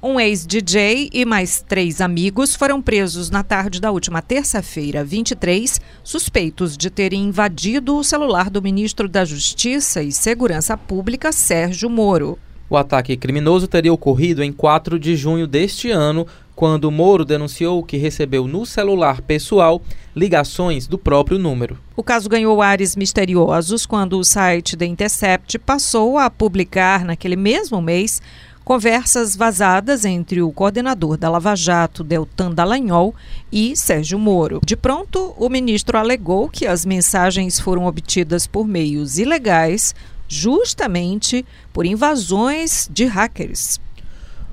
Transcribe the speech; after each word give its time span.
Um 0.00 0.20
ex-DJ 0.20 1.10
e 1.12 1.24
mais 1.24 1.60
três 1.60 2.00
amigos 2.00 2.54
foram 2.54 2.80
presos 2.80 3.30
na 3.30 3.42
tarde 3.42 3.80
da 3.80 3.90
última 3.90 4.22
terça-feira, 4.22 5.02
23, 5.02 5.80
suspeitos 6.04 6.76
de 6.76 6.88
terem 6.88 7.24
invadido 7.24 7.96
o 7.96 8.04
celular 8.04 8.48
do 8.48 8.62
ministro 8.62 9.08
da 9.08 9.24
Justiça 9.24 10.00
e 10.00 10.12
Segurança 10.12 10.76
Pública, 10.76 11.32
Sérgio 11.32 11.90
Moro. 11.90 12.38
O 12.70 12.76
ataque 12.76 13.16
criminoso 13.16 13.66
teria 13.66 13.92
ocorrido 13.92 14.40
em 14.40 14.52
4 14.52 15.00
de 15.00 15.16
junho 15.16 15.48
deste 15.48 15.90
ano, 15.90 16.28
quando 16.54 16.90
Moro 16.90 17.24
denunciou 17.24 17.82
que 17.82 17.96
recebeu 17.96 18.46
no 18.46 18.66
celular 18.66 19.20
pessoal 19.20 19.80
ligações 20.14 20.86
do 20.86 20.98
próprio 20.98 21.38
número. 21.38 21.78
O 21.96 22.02
caso 22.02 22.28
ganhou 22.28 22.60
ares 22.60 22.96
misteriosos 22.96 23.86
quando 23.86 24.18
o 24.18 24.24
site 24.24 24.76
The 24.76 24.84
Intercept 24.84 25.58
passou 25.60 26.18
a 26.18 26.28
publicar, 26.28 27.04
naquele 27.04 27.36
mesmo 27.36 27.80
mês, 27.80 28.20
conversas 28.68 29.34
vazadas 29.34 30.04
entre 30.04 30.42
o 30.42 30.52
coordenador 30.52 31.16
da 31.16 31.30
Lava 31.30 31.56
Jato, 31.56 32.04
Deltan 32.04 32.50
Dallagnol, 32.50 33.14
e 33.50 33.74
Sérgio 33.74 34.18
Moro. 34.18 34.60
De 34.62 34.76
pronto, 34.76 35.34
o 35.38 35.48
ministro 35.48 35.96
alegou 35.96 36.50
que 36.50 36.66
as 36.66 36.84
mensagens 36.84 37.58
foram 37.58 37.86
obtidas 37.86 38.46
por 38.46 38.68
meios 38.68 39.16
ilegais, 39.16 39.94
justamente 40.28 41.46
por 41.72 41.86
invasões 41.86 42.86
de 42.92 43.06
hackers. 43.06 43.80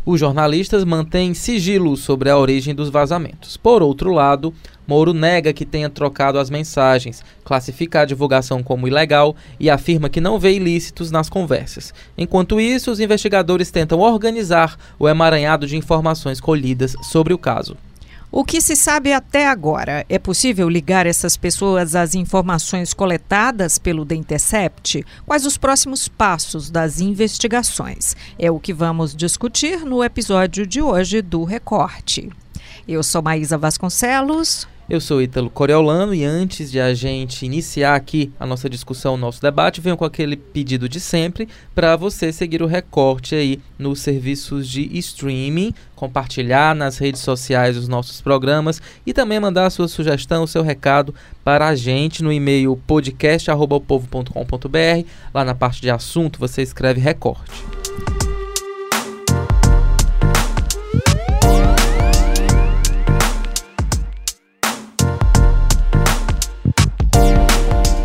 Os 0.05 0.17
jornalistas 0.17 0.85
mantêm 0.85 1.33
sigilo 1.33 1.97
sobre 1.97 2.29
a 2.29 2.37
origem 2.37 2.73
dos 2.73 2.87
vazamentos. 2.87 3.57
Por 3.57 3.83
outro 3.83 4.13
lado, 4.13 4.53
Moro 4.87 5.13
nega 5.13 5.53
que 5.53 5.65
tenha 5.65 5.89
trocado 5.89 6.39
as 6.39 6.49
mensagens, 6.49 7.23
classifica 7.43 8.01
a 8.01 8.05
divulgação 8.05 8.61
como 8.61 8.87
ilegal 8.87 9.35
e 9.59 9.69
afirma 9.69 10.09
que 10.09 10.21
não 10.21 10.39
vê 10.39 10.53
ilícitos 10.53 11.11
nas 11.11 11.29
conversas. 11.29 11.93
Enquanto 12.17 12.61
isso, 12.61 12.91
os 12.91 12.99
investigadores 12.99 13.71
tentam 13.71 13.99
organizar 13.99 14.77
o 14.99 15.09
emaranhado 15.09 15.67
de 15.67 15.77
informações 15.77 16.39
colhidas 16.39 16.95
sobre 17.01 17.33
o 17.33 17.37
caso. 17.37 17.77
O 18.31 18.43
que 18.43 18.59
se 18.59 18.75
sabe 18.75 19.13
até 19.13 19.47
agora? 19.47 20.05
É 20.09 20.19
possível 20.19 20.67
ligar 20.67 21.05
essas 21.05 21.37
pessoas 21.37 21.95
às 21.95 22.15
informações 22.15 22.93
coletadas 22.93 23.79
pelo 23.79 24.05
The 24.05 24.15
Intercept? 24.15 25.05
Quais 25.25 25.45
os 25.45 25.57
próximos 25.57 26.09
passos 26.09 26.69
das 26.69 26.99
investigações? 26.99 28.13
É 28.37 28.51
o 28.51 28.59
que 28.59 28.73
vamos 28.73 29.15
discutir 29.15 29.85
no 29.85 30.03
episódio 30.03 30.67
de 30.67 30.81
hoje 30.81 31.21
do 31.21 31.45
Recorte. 31.45 32.29
Eu 32.85 33.01
sou 33.03 33.21
Maísa 33.21 33.57
Vasconcelos. 33.57 34.67
Eu 34.87 35.01
sou 35.01 35.19
Ítalo 35.19 35.49
Coriolano 35.49 36.13
e 36.13 36.23
antes 36.23 36.71
de 36.71 36.79
a 36.79 36.93
gente 36.93 37.43
iniciar 37.43 37.95
aqui 37.95 38.31
a 38.39 38.45
nossa 38.45 38.69
discussão, 38.69 39.15
o 39.15 39.17
nosso 39.17 39.41
debate, 39.41 39.81
venho 39.81 39.97
com 39.97 40.05
aquele 40.05 40.37
pedido 40.37 40.87
de 40.87 40.99
sempre 40.99 41.49
para 41.73 41.95
você 41.95 42.31
seguir 42.31 42.61
o 42.61 42.67
recorte 42.67 43.33
aí 43.33 43.59
nos 43.79 44.01
serviços 44.01 44.69
de 44.69 44.87
streaming, 44.99 45.73
compartilhar 45.95 46.75
nas 46.75 46.99
redes 46.99 47.21
sociais 47.21 47.75
os 47.75 47.87
nossos 47.87 48.21
programas 48.21 48.79
e 49.07 49.11
também 49.11 49.39
mandar 49.39 49.65
a 49.65 49.71
sua 49.71 49.87
sugestão, 49.87 50.43
o 50.43 50.47
seu 50.47 50.61
recado 50.61 51.15
para 51.43 51.67
a 51.67 51.75
gente 51.75 52.23
no 52.23 52.31
e-mail 52.31 52.79
podcast@opovo.com.br. 52.85 55.07
Lá 55.33 55.43
na 55.43 55.55
parte 55.55 55.81
de 55.81 55.89
assunto 55.89 56.37
você 56.37 56.61
escreve 56.61 57.01
recorte. 57.01 57.74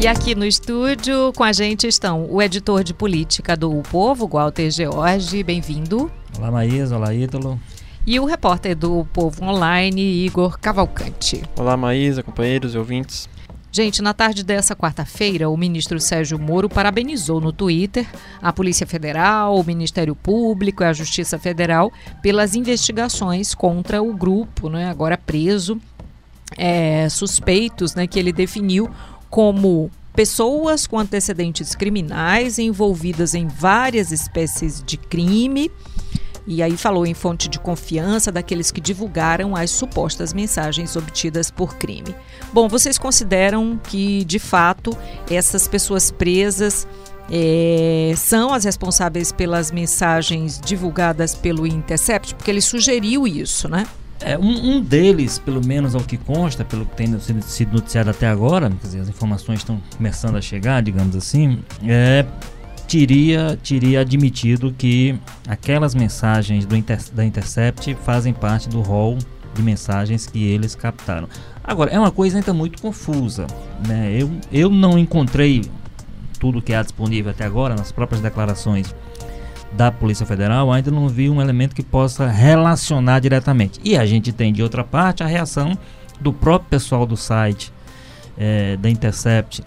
E 0.02 0.06
aqui 0.06 0.34
no 0.34 0.46
estúdio 0.46 1.30
com 1.36 1.44
a 1.44 1.52
gente 1.52 1.86
estão 1.86 2.26
o 2.30 2.40
editor 2.40 2.82
de 2.82 2.94
política 2.94 3.54
do 3.54 3.70
o 3.70 3.82
Povo, 3.82 4.26
Walter 4.26 4.70
George, 4.70 5.42
bem-vindo. 5.42 6.10
Olá 6.38 6.50
Maísa, 6.50 6.96
olá 6.96 7.14
Ítalo. 7.14 7.60
E 8.06 8.18
o 8.18 8.24
repórter 8.24 8.74
do 8.74 9.06
Povo 9.12 9.44
Online, 9.44 10.24
Igor 10.24 10.58
Cavalcante. 10.58 11.42
Olá 11.54 11.76
Maísa, 11.76 12.22
companheiros 12.22 12.74
e 12.74 12.78
ouvintes. 12.78 13.28
Gente, 13.70 14.00
na 14.00 14.14
tarde 14.14 14.42
dessa 14.42 14.74
quarta-feira, 14.74 15.50
o 15.50 15.56
ministro 15.56 16.00
Sérgio 16.00 16.39
Moro 16.39 16.66
parabenizou 16.66 17.39
no 17.39 17.52
Twitter 17.52 18.08
a 18.40 18.55
Polícia 18.55 18.86
Federal, 18.86 19.55
o 19.55 19.62
Ministério 19.62 20.16
Público 20.16 20.83
e 20.83 20.86
a 20.86 20.94
Justiça 20.94 21.39
Federal 21.39 21.92
pelas 22.22 22.55
investigações 22.55 23.55
contra 23.55 24.02
o 24.02 24.14
grupo, 24.14 24.70
né, 24.70 24.89
agora 24.89 25.18
preso, 25.18 25.78
é, 26.56 27.08
suspeitos, 27.08 27.94
né, 27.94 28.06
que 28.06 28.18
ele 28.18 28.33
definiu 28.33 28.90
como 29.30 29.91
pessoas 30.14 30.86
com 30.86 30.98
antecedentes 30.98 31.74
criminais 31.74 32.58
envolvidas 32.58 33.35
em 33.35 33.46
várias 33.46 34.11
espécies 34.13 34.83
de 34.85 34.96
crime. 34.96 35.70
E 36.46 36.63
aí 36.63 36.77
falou 36.77 37.07
em 37.07 37.14
fonte 37.14 37.48
de 37.48 37.61
confiança 37.61 38.33
daqueles 38.33 38.73
que 38.73 38.80
divulgaram 38.80 39.55
as 39.55 39.70
supostas 39.70 40.33
mensagens 40.33 40.96
obtidas 40.96 41.51
por 41.51 41.77
crime. 41.77 42.14
Bom, 42.52 42.69
vocês 42.69 42.98
consideram 42.98 43.79
que, 43.85 44.24
de 44.24 44.39
fato, 44.39 44.96
essas 45.30 45.69
pessoas 45.69 46.11
presas 46.11 46.89
é, 47.30 48.13
são 48.17 48.52
as 48.52 48.64
responsáveis 48.64 49.30
pelas 49.30 49.70
mensagens 49.70 50.61
divulgadas 50.61 51.35
pelo 51.35 51.67
Intercept? 51.67 52.35
Porque 52.35 52.51
ele 52.51 52.61
sugeriu 52.61 53.29
isso, 53.29 53.69
né? 53.69 53.86
É, 54.23 54.36
um, 54.36 54.77
um, 54.77 54.81
deles, 54.81 55.39
pelo 55.39 55.64
menos 55.64 55.95
ao 55.95 56.03
que 56.03 56.17
consta, 56.17 56.64
pelo 56.64 56.85
que 56.85 56.95
tem 56.95 57.19
sido, 57.20 57.73
noticiado 57.73 58.11
até 58.11 58.29
agora, 58.29 58.69
quer 58.69 58.86
dizer, 58.86 59.01
as 59.01 59.08
informações 59.08 59.61
estão 59.61 59.81
começando 59.97 60.36
a 60.36 60.42
chegar, 60.42 60.83
digamos 60.83 61.17
assim, 61.17 61.61
é, 61.86 62.27
teria, 62.86 63.58
teria 63.63 64.01
admitido 64.01 64.73
que 64.77 65.19
aquelas 65.48 65.95
mensagens 65.95 66.67
do 66.67 66.77
Inter, 66.77 66.98
da 67.14 67.25
Intercept 67.25 67.95
fazem 68.05 68.35
parte 68.35 68.69
do 68.69 68.81
rol 68.81 69.17
de 69.55 69.63
mensagens 69.63 70.27
que 70.27 70.45
eles 70.45 70.75
captaram. 70.75 71.29
Agora, 71.64 71.91
é 71.91 71.98
uma 71.98 72.11
coisa 72.11 72.37
ainda 72.37 72.52
muito 72.52 72.81
confusa. 72.83 73.47
Né? 73.87 74.17
Eu, 74.19 74.31
eu 74.52 74.69
não 74.69 74.98
encontrei 74.98 75.63
tudo 76.39 76.61
que 76.61 76.75
há 76.75 76.83
disponível 76.83 77.31
até 77.31 77.45
agora 77.45 77.75
nas 77.75 77.92
próprias 77.92 78.20
declarações 78.20 78.95
da 79.73 79.91
Polícia 79.92 80.27
Federal, 80.27 80.73
ainda 80.73 80.91
não 80.91 81.08
vi 81.08 81.31
um 81.31 81.41
elemento 81.41 81.75
que 81.75 81.83
possa 81.83 82.27
relacionar 82.27 83.20
diretamente. 83.20 83.81
E 83.85 83.97
a 83.97 84.05
gente 84.05 84.33
tem, 84.33 84.53
de 84.53 84.63
outra 84.63 84.83
parte, 84.83 85.23
a 85.23 85.27
reação 85.27 85.77
do 86.20 86.33
próprio 86.33 86.69
pessoal 86.70 87.07
do 87.07 87.17
site 87.17 87.73
é, 88.36 88.77
da 88.77 88.91
Intercept, 88.91 89.63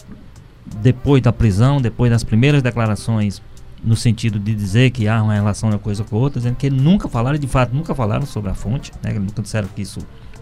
depois 0.76 1.22
da 1.22 1.32
prisão, 1.32 1.80
depois 1.80 2.10
das 2.10 2.22
primeiras 2.22 2.62
declarações, 2.62 3.40
no 3.82 3.96
sentido 3.96 4.38
de 4.38 4.54
dizer 4.54 4.90
que 4.90 5.06
há 5.08 5.22
uma 5.22 5.34
relação 5.34 5.68
de 5.68 5.76
uma 5.76 5.80
coisa 5.80 6.04
com 6.04 6.16
outra, 6.16 6.40
dizendo 6.40 6.56
que 6.56 6.70
nunca 6.70 7.08
falaram, 7.08 7.38
de 7.38 7.46
fato, 7.46 7.74
nunca 7.74 7.94
falaram 7.94 8.26
sobre 8.26 8.50
a 8.50 8.54
fonte, 8.54 8.92
né, 9.02 9.12
nunca 9.12 9.42
disseram 9.42 9.68
que 9.68 9.82
isso 9.82 10.00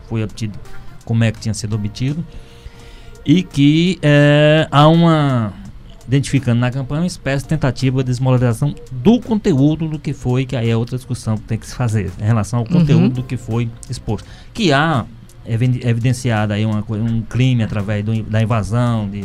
foi 0.09 0.23
obtido, 0.23 0.59
como 1.05 1.25
é 1.25 1.33
que 1.33 1.41
tinha 1.41 1.55
sido 1.55 1.75
obtido, 1.75 2.25
e 3.25 3.43
que 3.43 3.99
é, 4.03 4.69
há 4.71 4.89
uma 4.89 5.53
identificando 6.13 6.61
na 6.61 6.71
campanha 6.71 7.01
uma 7.01 7.07
espécie 7.07 7.45
de 7.45 7.49
tentativa 7.49 8.05
de 8.05 8.11
desmoralização 8.11 8.75
do 8.91 9.19
conteúdo 9.19 9.89
do 9.89 9.99
que 9.99 10.13
foi, 10.13 10.45
que 10.45 10.55
aí 10.55 10.69
é 10.69 10.77
outra 10.77 10.97
discussão 10.99 11.39
que 11.39 11.45
tem 11.45 11.57
que 11.57 11.67
se 11.67 11.75
fazer 11.75 12.11
em 12.21 12.25
relação 12.25 12.59
ao 12.59 12.67
conteúdo 12.67 13.05
uhum. 13.05 13.09
do 13.09 13.23
que 13.23 13.39
foi 13.39 13.71
exposto. 13.89 14.29
Que 14.53 14.75
há 14.75 15.07
evidenciado 15.47 16.53
aí 16.53 16.67
uma, 16.67 16.85
um 16.87 17.23
crime 17.23 17.63
através 17.63 18.05
do, 18.05 18.23
da 18.25 18.43
invasão, 18.43 19.09
de, 19.09 19.25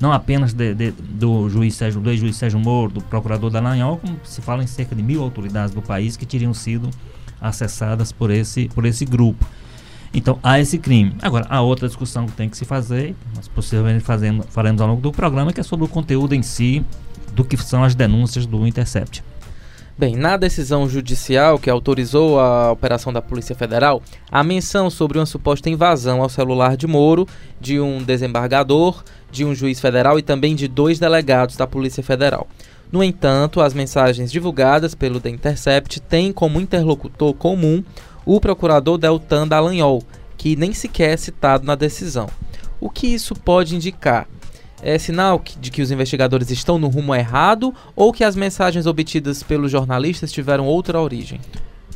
não 0.00 0.10
apenas 0.10 0.54
de, 0.54 0.74
de, 0.74 0.90
do 0.90 1.50
juiz 1.50 1.74
Sérgio, 1.74 2.00
do 2.00 2.16
juiz 2.16 2.34
Sérgio 2.34 2.58
Moro, 2.58 2.92
do 2.92 3.02
procurador 3.02 3.50
da 3.50 3.60
Lanhol, 3.60 3.98
como 3.98 4.18
se 4.24 4.40
fala 4.40 4.64
em 4.64 4.66
cerca 4.66 4.96
de 4.96 5.02
mil 5.02 5.22
autoridades 5.22 5.74
do 5.74 5.82
país 5.82 6.16
que 6.16 6.24
teriam 6.24 6.54
sido 6.54 6.88
acessadas 7.42 8.10
por 8.10 8.30
esse, 8.30 8.70
por 8.70 8.86
esse 8.86 9.04
grupo. 9.04 9.46
Então, 10.14 10.38
há 10.42 10.60
esse 10.60 10.78
crime. 10.78 11.14
Agora, 11.22 11.46
a 11.48 11.62
outra 11.62 11.88
discussão 11.88 12.26
que 12.26 12.32
tem 12.32 12.48
que 12.48 12.56
se 12.56 12.64
fazer, 12.64 13.14
nós 13.34 13.48
possivelmente 13.48 14.04
fazemos, 14.04 14.46
faremos 14.50 14.80
ao 14.80 14.88
longo 14.88 15.00
do 15.00 15.10
programa, 15.10 15.52
que 15.52 15.60
é 15.60 15.64
sobre 15.64 15.86
o 15.86 15.88
conteúdo 15.88 16.34
em 16.34 16.42
si, 16.42 16.84
do 17.34 17.44
que 17.44 17.56
são 17.56 17.82
as 17.82 17.94
denúncias 17.94 18.44
do 18.44 18.66
Intercept. 18.66 19.24
Bem, 19.96 20.16
na 20.16 20.36
decisão 20.36 20.88
judicial 20.88 21.58
que 21.58 21.68
autorizou 21.68 22.40
a 22.40 22.72
operação 22.72 23.12
da 23.12 23.20
Polícia 23.20 23.54
Federal, 23.54 24.02
a 24.30 24.42
menção 24.42 24.88
sobre 24.88 25.18
uma 25.18 25.26
suposta 25.26 25.68
invasão 25.68 26.22
ao 26.22 26.28
celular 26.30 26.76
de 26.76 26.86
Moro 26.86 27.28
de 27.60 27.78
um 27.78 28.02
desembargador, 28.02 29.04
de 29.30 29.44
um 29.44 29.54
juiz 29.54 29.80
federal 29.80 30.18
e 30.18 30.22
também 30.22 30.56
de 30.56 30.66
dois 30.66 30.98
delegados 30.98 31.56
da 31.56 31.66
Polícia 31.66 32.02
Federal. 32.02 32.48
No 32.90 33.02
entanto, 33.02 33.60
as 33.60 33.72
mensagens 33.74 34.32
divulgadas 34.32 34.94
pelo 34.94 35.20
The 35.20 35.30
Intercept 35.30 36.00
têm 36.00 36.32
como 36.32 36.60
interlocutor 36.60 37.32
comum 37.34 37.84
o 38.24 38.40
procurador 38.40 38.98
Deltan 38.98 39.46
Dallagnol, 39.46 40.02
que 40.36 40.56
nem 40.56 40.72
sequer 40.72 41.10
é 41.10 41.16
citado 41.16 41.64
na 41.64 41.74
decisão. 41.74 42.28
O 42.80 42.90
que 42.90 43.06
isso 43.06 43.34
pode 43.34 43.76
indicar? 43.76 44.26
É 44.82 44.98
sinal 44.98 45.40
de 45.60 45.70
que 45.70 45.80
os 45.80 45.92
investigadores 45.92 46.50
estão 46.50 46.78
no 46.78 46.88
rumo 46.88 47.14
errado 47.14 47.72
ou 47.94 48.12
que 48.12 48.24
as 48.24 48.34
mensagens 48.34 48.86
obtidas 48.86 49.42
pelos 49.42 49.70
jornalistas 49.70 50.32
tiveram 50.32 50.66
outra 50.66 51.00
origem? 51.00 51.40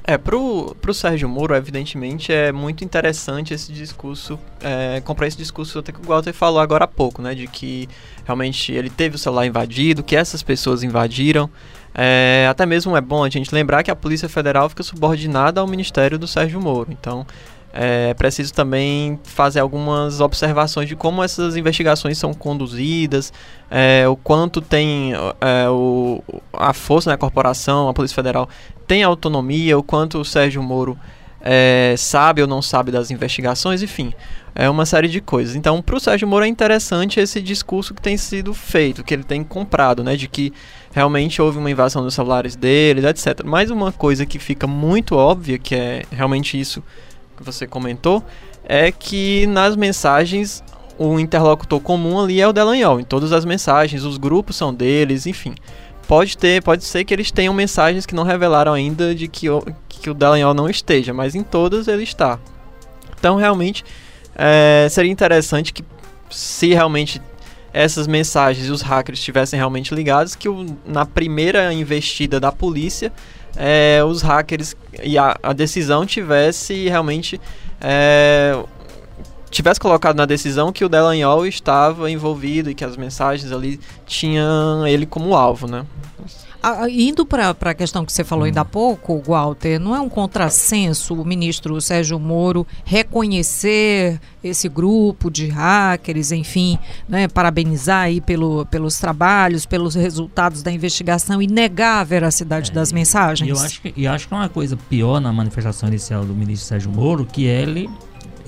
É, 0.08 0.16
pro, 0.16 0.76
pro 0.80 0.94
Sérgio 0.94 1.28
Moro, 1.28 1.52
evidentemente, 1.52 2.32
é 2.32 2.52
muito 2.52 2.84
interessante 2.84 3.52
esse 3.52 3.72
discurso, 3.72 4.38
é, 4.60 5.00
comprar 5.00 5.26
esse 5.26 5.36
discurso 5.36 5.80
até 5.80 5.90
que 5.90 5.98
o 5.98 6.04
Walter 6.04 6.32
falou 6.32 6.60
agora 6.60 6.84
há 6.84 6.88
pouco, 6.88 7.20
né, 7.20 7.34
de 7.34 7.48
que 7.48 7.88
realmente 8.24 8.70
ele 8.70 8.88
teve 8.88 9.16
o 9.16 9.18
celular 9.18 9.44
invadido, 9.46 10.04
que 10.04 10.14
essas 10.14 10.44
pessoas 10.44 10.84
invadiram, 10.84 11.50
É, 11.98 12.46
até 12.50 12.66
mesmo 12.66 12.94
é 12.94 13.00
bom 13.00 13.24
a 13.24 13.30
gente 13.30 13.54
lembrar 13.54 13.82
que 13.82 13.90
a 13.90 13.96
Polícia 13.96 14.28
Federal 14.28 14.68
fica 14.68 14.82
subordinada 14.82 15.62
ao 15.62 15.66
Ministério 15.66 16.18
do 16.18 16.26
Sérgio 16.26 16.60
Moro. 16.60 16.88
Então, 16.90 17.26
é 17.72 18.12
preciso 18.12 18.52
também 18.52 19.18
fazer 19.24 19.60
algumas 19.60 20.20
observações 20.20 20.88
de 20.88 20.94
como 20.94 21.22
essas 21.22 21.56
investigações 21.56 22.18
são 22.18 22.34
conduzidas, 22.34 23.32
é, 23.70 24.06
o 24.06 24.16
quanto 24.16 24.60
tem 24.60 25.12
é, 25.40 25.68
o, 25.70 26.22
a 26.52 26.74
força, 26.74 27.10
né, 27.10 27.14
a 27.14 27.18
corporação, 27.18 27.88
a 27.88 27.94
Polícia 27.94 28.14
Federal 28.14 28.48
tem 28.86 29.02
autonomia, 29.02 29.76
o 29.78 29.82
quanto 29.82 30.18
o 30.18 30.24
Sérgio 30.24 30.62
Moro 30.62 30.98
é, 31.40 31.94
sabe 31.96 32.42
ou 32.42 32.48
não 32.48 32.60
sabe 32.60 32.90
das 32.90 33.10
investigações, 33.10 33.82
enfim, 33.82 34.12
é 34.58 34.70
uma 34.70 34.86
série 34.86 35.06
de 35.06 35.20
coisas. 35.20 35.54
Então, 35.54 35.82
para 35.82 35.96
o 35.96 36.00
Sérgio 36.00 36.26
Moro 36.26 36.44
é 36.44 36.48
interessante 36.48 37.20
esse 37.20 37.42
discurso 37.42 37.92
que 37.94 38.00
tem 38.00 38.16
sido 38.16 38.54
feito, 38.54 39.04
que 39.04 39.12
ele 39.12 39.22
tem 39.22 39.44
comprado, 39.44 40.02
né, 40.02 40.16
de 40.16 40.26
que 40.26 40.52
realmente 40.92 41.40
houve 41.42 41.58
uma 41.58 41.70
invasão 41.70 42.02
dos 42.02 42.14
celulares 42.14 42.56
deles, 42.56 43.04
etc. 43.04 43.44
Mas 43.44 43.70
uma 43.70 43.92
coisa 43.92 44.24
que 44.24 44.38
fica 44.38 44.66
muito 44.66 45.14
óbvia, 45.14 45.58
que 45.58 45.74
é 45.74 46.04
realmente 46.10 46.58
isso 46.58 46.82
que 47.36 47.42
você 47.44 47.66
comentou, 47.66 48.24
é 48.64 48.90
que 48.90 49.46
nas 49.46 49.76
mensagens 49.76 50.64
o 50.98 51.20
interlocutor 51.20 51.78
comum 51.80 52.18
ali 52.18 52.40
é 52.40 52.48
o 52.48 52.52
Delanhol. 52.52 52.98
Em 52.98 53.04
todas 53.04 53.32
as 53.32 53.44
mensagens, 53.44 54.04
os 54.04 54.16
grupos 54.16 54.56
são 54.56 54.72
deles, 54.72 55.26
enfim. 55.26 55.54
Pode 56.08 56.38
ter, 56.38 56.62
pode 56.62 56.82
ser 56.84 57.04
que 57.04 57.12
eles 57.12 57.30
tenham 57.30 57.52
mensagens 57.52 58.06
que 58.06 58.14
não 58.14 58.22
revelaram 58.22 58.72
ainda 58.72 59.14
de 59.14 59.28
que 59.28 59.50
o, 59.50 59.62
que 59.86 60.08
o 60.08 60.14
Dallagnol 60.14 60.54
não 60.54 60.70
esteja, 60.70 61.12
mas 61.12 61.34
em 61.34 61.42
todas 61.42 61.88
ele 61.88 62.04
está. 62.04 62.38
Então, 63.18 63.36
realmente, 63.36 63.84
é, 64.36 64.86
seria 64.90 65.10
interessante 65.10 65.72
que, 65.72 65.84
se 66.30 66.68
realmente 66.68 67.20
essas 67.72 68.06
mensagens 68.06 68.66
e 68.66 68.70
os 68.70 68.80
hackers 68.82 69.18
estivessem 69.18 69.58
realmente 69.58 69.94
ligados, 69.94 70.34
que 70.34 70.48
o, 70.48 70.66
na 70.86 71.04
primeira 71.04 71.72
investida 71.72 72.40
da 72.40 72.52
polícia, 72.52 73.12
é, 73.56 74.02
os 74.04 74.22
hackers 74.22 74.76
e 75.02 75.18
a, 75.18 75.36
a 75.42 75.52
decisão 75.52 76.06
tivesse 76.06 76.88
realmente 76.88 77.40
é, 77.80 78.62
tivesse 79.50 79.80
colocado 79.80 80.16
na 80.16 80.26
decisão 80.26 80.72
que 80.72 80.84
o 80.84 80.88
Delanhol 80.88 81.46
estava 81.46 82.10
envolvido 82.10 82.70
e 82.70 82.74
que 82.74 82.84
as 82.84 82.96
mensagens 82.96 83.52
ali 83.52 83.80
tinham 84.06 84.86
ele 84.86 85.06
como 85.06 85.34
alvo, 85.34 85.66
né? 85.66 85.86
Ah, 86.62 86.88
indo 86.88 87.24
para 87.24 87.50
a 87.50 87.74
questão 87.74 88.04
que 88.04 88.12
você 88.12 88.24
falou 88.24 88.44
ainda 88.44 88.62
há 88.62 88.64
pouco, 88.64 89.22
Walter, 89.24 89.78
não 89.78 89.94
é 89.94 90.00
um 90.00 90.08
contrassenso 90.08 91.14
o 91.14 91.24
ministro 91.24 91.80
Sérgio 91.80 92.18
Moro 92.18 92.66
reconhecer 92.84 94.20
esse 94.42 94.68
grupo 94.68 95.30
de 95.30 95.48
hackers, 95.48 96.32
enfim, 96.32 96.78
né, 97.08 97.28
parabenizar 97.28 98.02
aí 98.02 98.20
pelo, 98.20 98.66
pelos 98.66 98.98
trabalhos, 98.98 99.66
pelos 99.66 99.94
resultados 99.94 100.62
da 100.62 100.70
investigação 100.70 101.40
e 101.40 101.46
negar 101.46 102.00
a 102.00 102.04
veracidade 102.04 102.70
é, 102.70 102.74
das 102.74 102.92
mensagens? 102.92 103.48
E 103.48 103.52
eu 103.60 103.64
acho 103.64 103.80
que, 103.80 103.94
e 103.96 104.06
acho 104.06 104.28
que 104.28 104.34
é 104.34 104.36
uma 104.36 104.48
coisa 104.48 104.76
pior 104.76 105.20
na 105.20 105.32
manifestação 105.32 105.88
inicial 105.88 106.24
do 106.24 106.34
ministro 106.34 106.68
Sérgio 106.68 106.90
Moro, 106.90 107.24
que 107.24 107.44
ele 107.44 107.88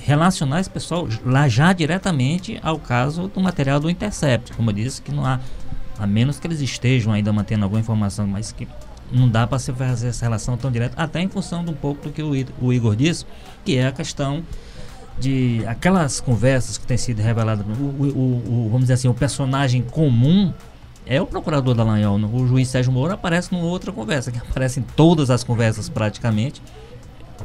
relacionar 0.08 0.60
esse 0.60 0.70
pessoal 0.70 1.06
lá 1.22 1.46
já 1.48 1.70
diretamente 1.74 2.58
ao 2.62 2.78
caso 2.78 3.28
do 3.28 3.40
material 3.40 3.78
do 3.78 3.90
Intercept. 3.90 4.54
Como 4.54 4.70
eu 4.70 4.74
disse, 4.74 5.02
que 5.02 5.12
não 5.12 5.26
há, 5.26 5.38
a 5.98 6.06
menos 6.06 6.38
que 6.38 6.46
eles 6.46 6.60
estejam 6.60 7.12
ainda 7.12 7.32
mantendo 7.32 7.64
alguma 7.64 7.80
informação, 7.80 8.26
mas 8.26 8.52
que 8.52 8.66
não 9.10 9.28
dá 9.28 9.46
para 9.46 9.58
se 9.58 9.72
fazer 9.72 10.08
essa 10.08 10.24
relação 10.24 10.56
tão 10.56 10.70
direta, 10.70 10.94
até 11.00 11.20
em 11.20 11.28
função 11.28 11.64
de 11.64 11.70
um 11.70 11.74
pouco 11.74 12.08
do 12.08 12.12
que 12.12 12.22
o, 12.22 12.72
Igor 12.72 12.94
disse, 12.94 13.24
que 13.64 13.76
é 13.76 13.86
a 13.86 13.92
questão 13.92 14.42
de 15.18 15.64
aquelas 15.66 16.20
conversas 16.20 16.78
que 16.78 16.86
têm 16.86 16.96
sido 16.96 17.20
reveladas, 17.20 17.66
o, 17.66 17.82
o, 17.82 18.66
o, 18.66 18.68
vamos 18.70 18.82
dizer 18.82 18.94
assim, 18.94 19.08
o 19.08 19.14
personagem 19.14 19.82
comum 19.82 20.52
é 21.06 21.20
o 21.20 21.26
procurador 21.26 21.74
da 21.74 21.82
Lanhol. 21.82 22.18
O 22.32 22.46
juiz 22.46 22.68
Sérgio 22.68 22.92
Moura 22.92 23.14
aparece 23.14 23.50
numa 23.50 23.64
outra 23.64 23.90
conversa, 23.90 24.30
que 24.30 24.38
aparece 24.46 24.80
em 24.80 24.82
todas 24.82 25.30
as 25.30 25.42
conversas 25.42 25.88
praticamente, 25.88 26.62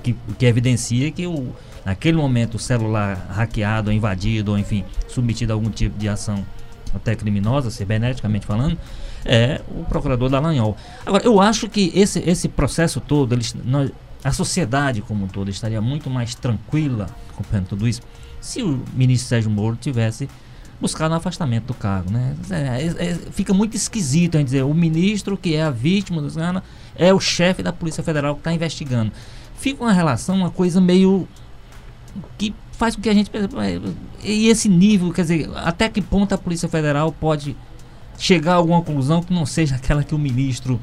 que, 0.04 0.16
que 0.38 0.46
evidencia 0.46 1.10
que 1.12 1.26
o, 1.26 1.56
naquele 1.86 2.18
momento 2.18 2.56
o 2.56 2.60
celular 2.60 3.26
hackeado, 3.32 3.92
invadido, 3.92 4.52
ou 4.52 4.58
enfim, 4.58 4.84
submetido 5.08 5.54
a 5.54 5.56
algum 5.56 5.70
tipo 5.70 5.98
de 5.98 6.10
ação 6.10 6.46
até 6.94 7.16
criminosa, 7.16 7.72
ciberneticamente 7.72 8.46
falando, 8.46 8.78
é 9.26 9.62
o 9.70 9.84
procurador 9.86 10.30
da 10.30 10.40
Lanhol. 10.40 10.76
Agora, 11.06 11.24
eu 11.24 11.40
acho 11.40 11.70
que 11.70 11.92
esse, 11.96 12.20
esse 12.20 12.48
processo 12.48 13.00
todo, 13.00 13.38
nós, 13.66 13.92
a 14.24 14.32
sociedade 14.32 15.02
como 15.02 15.26
um 15.26 15.28
todo 15.28 15.50
estaria 15.50 15.82
muito 15.82 16.10
mais 16.10 16.36
tranquila 16.36 17.08
acompanhando 17.30 17.68
tudo 17.68 17.88
isso 17.88 18.02
se 18.44 18.62
o 18.62 18.84
ministro 18.94 19.30
Sérgio 19.30 19.50
Moro 19.50 19.78
tivesse 19.80 20.30
buscado 20.80 21.14
um 21.14 21.18
afastamento 21.18 21.68
do 21.68 21.74
cargo. 21.74 22.12
Né? 22.12 22.36
É, 22.50 22.56
é, 22.56 23.10
é, 23.12 23.14
fica 23.32 23.54
muito 23.54 23.76
esquisito 23.76 24.38
a 24.38 24.44
dizer 24.44 24.64
o 24.64 24.74
ministro 24.74 25.38
que 25.38 25.56
é 25.56 25.64
a 25.64 25.70
vítima 25.70 26.22
dos 26.22 26.36
Gana 26.36 26.62
é 26.96 27.14
o 27.14 27.20
chefe 27.20 27.64
da 27.64 27.72
Polícia 27.72 28.04
Federal 28.04 28.36
que 28.36 28.42
está 28.42 28.54
investigando. 28.54 29.12
Fica 29.56 29.82
uma 29.82 29.94
relação, 29.94 30.36
uma 30.36 30.52
coisa 30.52 30.82
meio 30.82 31.26
que 32.38 32.54
faz 32.84 32.98
com 32.98 33.02
que 33.02 33.10
a 33.10 33.14
gente 33.14 33.32
e 34.22 34.50
esse 34.50 34.68
nível, 34.68 35.14
quer 35.14 35.22
dizer, 35.22 35.50
até 35.56 35.88
que 35.88 36.02
ponto 36.02 36.36
a 36.36 36.38
Polícia 36.38 36.68
Federal 36.68 37.14
pode 37.14 37.56
chegar 38.18 38.54
a 38.54 38.56
alguma 38.56 38.82
conclusão 38.82 39.24
que 39.24 39.34
não 39.34 39.46
seja 39.46 39.76
aquela 39.76 40.04
que 40.04 40.14
o 40.14 40.20
ministro 40.20 40.78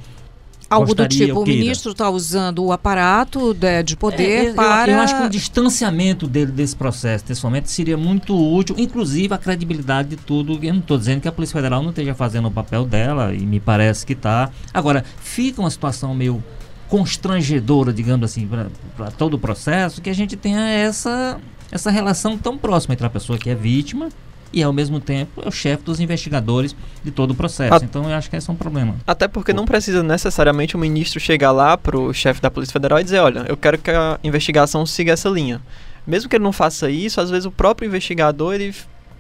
Algo 0.71 0.95
do 0.95 1.07
tipo, 1.09 1.41
o 1.41 1.45
ministro 1.45 1.93
está 1.93 2.09
usando 2.09 2.65
o 2.65 2.73
aparato 2.73 3.53
de, 3.53 3.83
de 3.83 3.97
poder 3.97 4.51
é, 4.51 4.53
para. 4.53 4.93
Eu, 4.93 4.97
eu, 4.97 5.03
acho 5.03 5.17
que 5.17 5.25
o 5.25 5.29
distanciamento 5.29 6.29
dele 6.29 6.53
desse 6.53 6.77
processo, 6.77 7.25
desse 7.27 7.43
momento, 7.43 7.69
seria 7.69 7.97
muito 7.97 8.35
útil, 8.35 8.77
inclusive 8.79 9.35
a 9.35 9.39
credibilidade 9.39 10.11
de 10.11 10.17
tudo. 10.17 10.59
Eu 10.63 10.73
não 10.73 10.81
estou 10.81 10.97
dizendo 10.97 11.21
que 11.21 11.27
a 11.27 11.33
Polícia 11.33 11.55
Federal 11.55 11.83
não 11.83 11.91
esteja 11.91 12.15
fazendo 12.15 12.47
o 12.47 12.53
papel 12.53 12.85
dela, 12.85 13.35
e 13.35 13.45
me 13.45 13.59
parece 13.59 14.07
que 14.07 14.13
está. 14.13 14.49
Agora, 14.73 15.05
fica 15.21 15.61
uma 15.61 15.71
situação 15.71 16.15
meio 16.15 16.43
constrangedora, 16.91 17.93
digamos 17.93 18.25
assim, 18.31 18.49
para 18.97 19.11
todo 19.13 19.35
o 19.35 19.39
processo, 19.39 20.01
que 20.01 20.11
a 20.11 20.13
gente 20.13 20.37
tenha 20.37 20.69
essa, 20.69 21.41
essa 21.71 21.91
relação 21.91 22.37
tão 22.37 22.59
próxima 22.59 22.95
entre 22.95 23.07
a 23.07 23.11
pessoa 23.11 23.39
que 23.39 23.51
é 23.51 23.55
vítima 23.55 24.09
e 24.53 24.63
ao 24.63 24.73
mesmo 24.73 24.99
tempo 24.99 25.43
é 25.45 25.49
o 25.49 25.53
chefe 25.53 25.85
dos 25.85 26.01
investigadores 26.01 26.75
de 27.05 27.11
todo 27.11 27.31
o 27.31 27.35
processo. 27.35 27.75
A... 27.75 27.85
Então 27.85 28.09
eu 28.09 28.17
acho 28.17 28.29
que 28.29 28.37
esse 28.37 28.51
é 28.51 28.53
um 28.53 28.57
problema. 28.57 28.97
Até 29.07 29.29
porque 29.29 29.53
não 29.53 29.65
precisa 29.65 30.03
necessariamente 30.03 30.77
o 30.77 30.79
ministro 30.79 31.21
chegar 31.21 31.53
lá 31.53 31.77
para 31.77 31.97
o 31.97 32.13
chefe 32.13 32.41
da 32.41 32.51
Polícia 32.51 32.73
Federal 32.73 32.99
e 32.99 33.05
dizer, 33.05 33.21
olha, 33.21 33.45
eu 33.49 33.57
quero 33.57 33.79
que 33.79 33.91
a 33.91 34.19
investigação 34.25 34.85
siga 34.85 35.13
essa 35.13 35.29
linha. 35.29 35.61
Mesmo 36.07 36.29
que 36.29 36.37
ele 36.37 36.45
não 36.45 36.53
faça 36.53 36.91
isso, 36.91 37.21
às 37.21 37.31
vezes 37.31 37.47
o 37.47 37.51
próprio 37.51 37.87
investigador 37.87 38.55
ele 38.55 38.75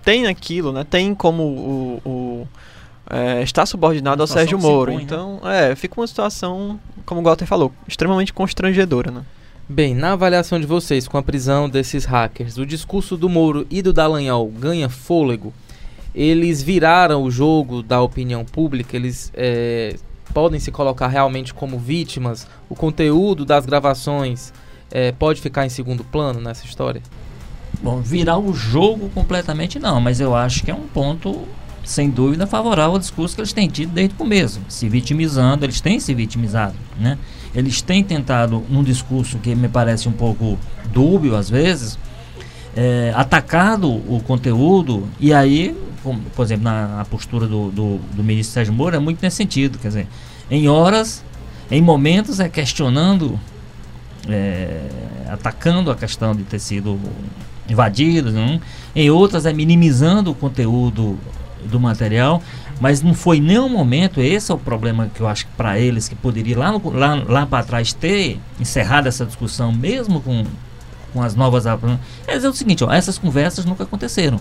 tem 0.05 0.27
aquilo, 0.27 0.73
né? 0.73 0.85
Tem 0.89 1.15
como 1.15 1.43
o, 1.43 2.03
o 2.05 2.49
é, 3.09 3.43
está 3.43 3.67
subordinado 3.67 4.23
ao 4.23 4.27
Sérgio 4.27 4.59
Moro. 4.59 4.91
Impõe, 4.91 4.97
né? 4.97 5.03
então, 5.05 5.41
né? 5.43 5.73
é, 5.73 5.77
fica 5.77 6.01
uma 6.01 6.07
situação, 6.07 6.81
como 7.05 7.21
o 7.21 7.25
Walter 7.25 7.47
falou, 7.47 7.73
extremamente 7.87 8.33
constrangedora, 8.33 9.11
né? 9.11 9.23
Bem, 9.73 9.95
na 9.95 10.15
avaliação 10.15 10.59
de 10.59 10.67
vocês 10.67 11.07
com 11.07 11.17
a 11.17 11.23
prisão 11.23 11.69
desses 11.69 12.05
hackers, 12.05 12.59
o 12.59 12.67
discurso 12.67 13.17
do 13.17 13.29
Moro 13.29 13.65
e 13.71 13.81
do 13.81 13.93
Dallagnol 13.93 14.49
ganha 14.49 14.89
fôlego? 14.89 15.55
Eles 16.13 16.61
viraram 16.61 17.23
o 17.23 17.31
jogo 17.31 17.81
da 17.81 18.03
opinião 18.03 18.45
pública? 18.45 18.97
Eles 18.97 19.31
é, 19.33 19.95
podem 20.35 20.59
se 20.59 20.73
colocar 20.73 21.07
realmente 21.07 21.55
como 21.55 21.79
vítimas? 21.79 22.49
O 22.69 22.75
conteúdo 22.75 23.45
das 23.45 23.65
gravações 23.65 24.53
é, 24.91 25.13
pode 25.13 25.41
ficar 25.41 25.65
em 25.65 25.69
segundo 25.69 26.03
plano 26.03 26.41
nessa 26.41 26.67
história? 26.67 27.01
Bom, 27.81 28.01
virar 28.01 28.39
o 28.39 28.53
jogo 28.53 29.09
completamente 29.11 29.79
não, 29.79 30.01
mas 30.01 30.19
eu 30.19 30.35
acho 30.35 30.65
que 30.65 30.73
é 30.73 30.75
um 30.75 30.89
ponto 30.89 31.47
sem 31.91 32.09
dúvida, 32.09 32.47
favorável 32.47 32.93
ao 32.93 32.99
discurso 32.99 33.35
que 33.35 33.41
eles 33.41 33.53
têm 33.53 33.69
tido 33.69 33.93
desde 33.93 34.15
o 34.15 34.17
começo, 34.17 34.61
se 34.69 34.89
vitimizando, 34.89 35.65
eles 35.65 35.81
têm 35.81 35.99
se 35.99 36.15
vitimizado, 36.15 36.77
né? 36.99 37.19
Eles 37.53 37.83
têm 37.83 38.05
tentado, 38.05 38.65
num 38.71 38.85
discurso 38.85 39.39
que 39.39 39.55
me 39.57 39.69
parece 39.69 40.09
um 40.09 40.13
pouco 40.13 40.57
dúbio 40.93 41.35
às 41.35 41.51
vezes, 41.51 41.99
é, 42.77 43.13
atacado 43.17 43.91
o 43.91 44.23
conteúdo 44.25 45.09
e 45.19 45.35
aí, 45.35 45.77
como, 46.03 46.21
por 46.37 46.45
exemplo, 46.45 46.65
na, 46.65 46.99
na 46.99 47.05
postura 47.05 47.49
do, 47.49 47.71
do, 47.71 47.99
do, 48.15 48.23
ministro 48.23 48.55
Sérgio 48.55 48.73
Moro, 48.73 48.95
é 48.95 49.01
muito 49.01 49.21
nesse 49.21 49.39
sentido, 49.39 49.77
quer 49.77 49.89
dizer, 49.89 50.07
em 50.49 50.69
horas, 50.69 51.25
em 51.71 51.83
momentos 51.83 52.39
é 52.39 52.49
questionando, 52.49 53.39
é, 54.29 54.87
atacando 55.29 55.91
a 55.91 55.97
questão 55.97 56.37
de 56.37 56.45
ter 56.45 56.61
sido 56.61 57.01
invadido, 57.69 58.31
não? 58.31 58.61
em 58.95 59.11
outras 59.11 59.45
é 59.45 59.53
minimizando 59.53 60.31
o 60.31 60.35
conteúdo 60.35 61.19
do 61.65 61.81
material, 61.81 62.43
mas 62.81 63.03
não 63.03 63.15
foi 63.15 63.41
nenhum 63.41 63.69
momento, 63.69 64.21
esse 64.21 64.51
é 64.51 64.55
o 64.55 64.59
problema 64.59 65.11
que 65.15 65.21
eu 65.21 65.29
acho 65.29 65.47
que 65.47 65.53
para 65.53 65.79
eles, 65.79 66.09
que 66.09 66.15
poderia 66.15 66.59
lá, 66.59 66.71
lá, 66.71 67.15
lá 67.27 67.47
para 67.47 67.65
trás 67.65 67.93
ter 67.93 68.39
encerrado 68.59 69.07
essa 69.07 69.27
discussão, 69.27 69.73
mesmo 69.73 70.21
com, 70.21 70.45
com 71.13 71.23
as 71.23 71.35
novas. 71.35 71.67
É 71.67 72.49
o 72.49 72.53
seguinte: 72.53 72.83
ó, 72.85 72.93
essas 72.93 73.19
conversas 73.19 73.65
nunca 73.65 73.85
aconteceram. 73.85 74.41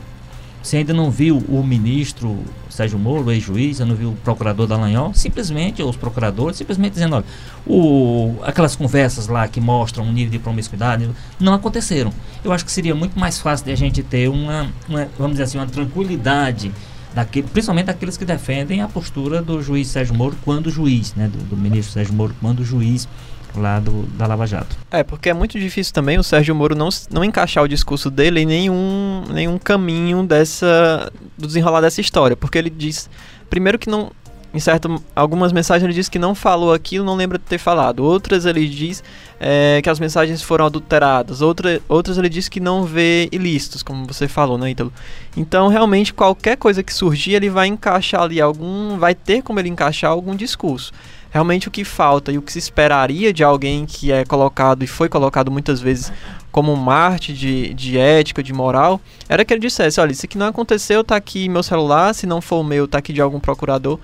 Você 0.61 0.77
ainda 0.77 0.93
não 0.93 1.09
viu 1.09 1.37
o 1.37 1.63
ministro 1.63 2.37
Sérgio 2.69 2.99
Moro, 2.99 3.31
ex-juiz, 3.31 3.77
você 3.77 3.85
não 3.85 3.95
viu 3.95 4.09
o 4.09 4.15
procurador 4.15 4.67
Dallagnol, 4.67 5.13
simplesmente, 5.13 5.81
ou 5.81 5.89
os 5.89 5.95
procuradores, 5.95 6.57
simplesmente 6.57 6.93
dizendo, 6.93 7.15
olha, 7.15 7.25
o, 7.65 8.35
aquelas 8.43 8.75
conversas 8.75 9.27
lá 9.27 9.47
que 9.47 9.61
mostram 9.61 10.05
um 10.05 10.11
nível 10.11 10.31
de 10.31 10.39
promiscuidade 10.39 11.09
não 11.39 11.53
aconteceram. 11.53 12.11
Eu 12.43 12.51
acho 12.51 12.65
que 12.65 12.71
seria 12.71 12.93
muito 12.93 13.17
mais 13.17 13.39
fácil 13.39 13.65
de 13.65 13.71
a 13.71 13.75
gente 13.75 14.03
ter 14.03 14.29
uma, 14.29 14.67
uma 14.87 15.07
vamos 15.17 15.33
dizer 15.33 15.43
assim, 15.43 15.57
uma 15.57 15.67
tranquilidade 15.67 16.71
daquele, 17.13 17.47
principalmente 17.47 17.87
daqueles 17.87 18.17
que 18.17 18.25
defendem 18.25 18.81
a 18.81 18.87
postura 18.87 19.41
do 19.41 19.61
juiz 19.61 19.87
Sérgio 19.87 20.15
Moro 20.15 20.35
quando 20.43 20.69
juiz, 20.69 21.13
né, 21.15 21.27
do, 21.27 21.37
do 21.49 21.57
ministro 21.57 21.93
Sérgio 21.93 22.13
Moro 22.13 22.35
quando 22.39 22.63
juiz 22.63 23.07
lá 23.55 23.79
do, 23.79 24.03
da 24.15 24.27
Lava 24.27 24.45
Jato. 24.45 24.77
É, 24.91 25.03
porque 25.03 25.29
é 25.29 25.33
muito 25.33 25.59
difícil 25.59 25.93
também 25.93 26.17
o 26.17 26.23
Sérgio 26.23 26.53
Moro 26.53 26.75
não, 26.75 26.89
não 27.11 27.23
encaixar 27.23 27.63
o 27.63 27.67
discurso 27.67 28.09
dele 28.09 28.41
em 28.41 28.45
nenhum, 28.45 29.23
nenhum 29.31 29.57
caminho 29.57 30.23
dessa 30.23 31.11
do 31.37 31.47
desenrolar 31.47 31.81
dessa 31.81 32.01
história, 32.01 32.35
porque 32.35 32.57
ele 32.57 32.69
diz 32.69 33.09
primeiro 33.49 33.79
que 33.79 33.89
não 33.89 34.11
em 34.51 34.59
certo, 34.59 35.01
algumas 35.15 35.51
mensagens 35.51 35.83
ele 35.83 35.93
diz 35.93 36.09
que 36.09 36.17
não 36.17 36.33
falou 36.33 36.73
aquilo, 36.73 37.05
não 37.05 37.15
lembra 37.15 37.37
de 37.37 37.43
ter 37.43 37.59
falado. 37.59 38.03
Outras 38.03 38.45
ele 38.45 38.67
diz 38.67 39.03
é, 39.39 39.79
que 39.81 39.89
as 39.89 39.99
mensagens 39.99 40.41
foram 40.41 40.65
adulteradas. 40.65 41.41
Outra, 41.41 41.79
outras 41.87 42.17
ele 42.17 42.29
diz 42.29 42.49
que 42.49 42.59
não 42.59 42.83
vê 42.83 43.29
ilícitos, 43.31 43.83
como 43.83 44.07
você 44.07 44.27
falou, 44.27 44.57
né, 44.57 44.71
Ítalo? 44.71 44.91
Então, 45.37 45.67
realmente, 45.67 46.11
qualquer 46.13 46.57
coisa 46.57 46.81
que 46.81 46.91
surgir, 46.91 47.33
ele 47.33 47.49
vai 47.49 47.67
encaixar 47.67 48.23
ali 48.23 48.41
algum. 48.41 48.97
Vai 48.97 49.13
ter 49.13 49.43
como 49.43 49.59
ele 49.59 49.69
encaixar 49.69 50.09
algum 50.09 50.35
discurso. 50.35 50.91
Realmente 51.31 51.67
o 51.67 51.71
que 51.71 51.83
falta 51.83 52.31
e 52.31 52.39
o 52.39 52.41
que 52.41 52.51
se 52.51 52.57
esperaria 52.57 53.31
de 53.31 53.43
alguém 53.43 53.85
que 53.85 54.11
é 54.11 54.25
colocado 54.25 54.83
e 54.83 54.87
foi 54.87 55.07
colocado 55.07 55.51
muitas 55.51 55.79
vezes 55.79 56.11
como 56.51 56.73
um 56.73 56.75
Marte 56.75 57.31
de, 57.31 57.71
de 57.75 57.99
ética, 57.99 58.41
de 58.41 58.51
moral, 58.51 58.99
era 59.27 59.45
que 59.45 59.53
ele 59.53 59.61
dissesse, 59.61 60.01
olha, 60.01 60.11
isso 60.11 60.25
aqui 60.25 60.39
não 60.39 60.47
aconteceu, 60.47 61.03
tá 61.03 61.15
aqui 61.15 61.47
meu 61.47 61.61
celular, 61.61 62.15
se 62.15 62.25
não 62.25 62.41
for 62.41 62.61
o 62.61 62.63
meu, 62.63 62.87
tá 62.87 62.97
aqui 62.97 63.13
de 63.13 63.21
algum 63.21 63.39
procurador. 63.39 63.99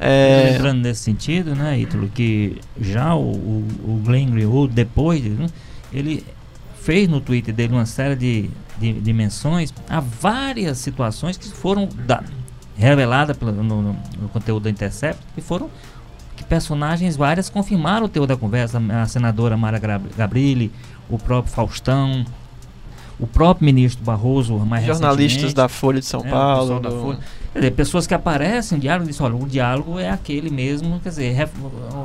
É... 0.00 0.52
Lembrando 0.52 0.80
nesse 0.80 1.02
sentido, 1.02 1.54
né, 1.54 1.78
Ítalo, 1.78 2.08
que 2.08 2.58
já 2.80 3.14
o, 3.14 3.20
o, 3.22 4.02
Glenn 4.02 4.30
Greenwood, 4.30 4.72
depois, 4.72 5.22
né, 5.22 5.46
ele 5.92 6.24
fez 6.80 7.06
no 7.06 7.20
Twitter 7.20 7.54
dele 7.54 7.74
uma 7.74 7.84
série 7.84 8.16
de, 8.16 8.50
de, 8.78 8.94
de 8.94 9.12
menções 9.12 9.74
a 9.86 10.00
várias 10.00 10.78
situações 10.78 11.36
que 11.36 11.46
foram 11.50 11.86
da, 12.06 12.24
reveladas 12.74 13.38
no, 13.38 13.52
no, 13.52 13.82
no, 13.82 14.28
conteúdo 14.30 14.62
da 14.64 14.70
Intercept, 14.70 15.22
que 15.34 15.42
foram 15.42 15.68
que 16.34 16.42
personagens 16.44 17.14
várias 17.14 17.50
confirmaram 17.50 18.06
o 18.06 18.08
teor 18.08 18.26
da 18.26 18.38
conversa, 18.38 18.80
a 19.02 19.06
senadora 19.06 19.54
Mara 19.58 19.78
Gabrilli, 20.16 20.72
o 21.10 21.18
próprio 21.18 21.52
Faustão, 21.52 22.24
o 23.20 23.26
próprio 23.26 23.66
ministro 23.66 24.04
Barroso, 24.04 24.56
mais 24.58 24.84
Jornalistas 24.84 25.52
da 25.52 25.68
Folha 25.68 26.00
de 26.00 26.06
São 26.06 26.20
é, 26.24 26.30
Paulo. 26.30 26.80
Do... 26.80 26.90
Folha. 26.90 27.18
Quer 27.52 27.58
dizer, 27.58 27.70
pessoas 27.72 28.06
que 28.06 28.14
aparecem 28.14 28.76
no 28.76 28.82
diálogo 28.82 29.06
e 29.06 29.10
dizem, 29.10 29.26
olha, 29.26 29.34
o 29.34 29.46
diálogo 29.46 29.98
é 29.98 30.08
aquele 30.08 30.50
mesmo, 30.50 31.00
quer 31.00 31.08
dizer, 31.08 31.32
ref, 31.32 31.52